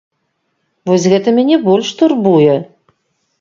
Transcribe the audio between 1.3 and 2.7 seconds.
мяне больш турбуе.